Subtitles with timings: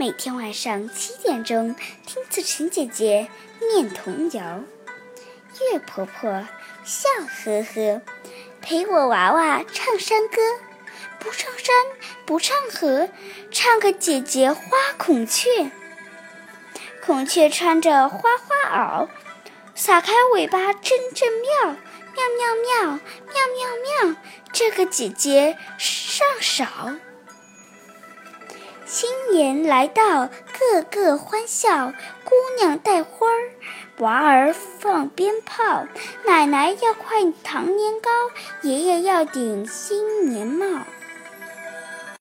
[0.00, 1.76] 每天晚上七点钟
[2.06, 3.28] 听子晨姐姐
[3.70, 4.62] 念童谣。
[5.60, 6.48] 月婆婆
[6.86, 8.00] 笑呵呵，
[8.62, 10.40] 陪我娃娃唱山歌，
[11.18, 11.74] 不唱山
[12.24, 13.10] 不唱河，
[13.50, 14.62] 唱个姐姐花
[14.96, 15.70] 孔雀。
[17.04, 19.08] 孔雀穿着花花袄，
[19.74, 21.74] 撒开尾巴真真妙，妙
[22.38, 24.16] 妙妙妙妙妙，
[24.50, 26.94] 这个姐姐上少。
[28.90, 31.92] 新年来到，个个欢笑，
[32.24, 33.52] 姑娘戴花儿，
[33.98, 35.86] 娃儿放鞭炮，
[36.26, 38.10] 奶奶要块糖年糕，
[38.62, 40.66] 爷爷要顶新年帽。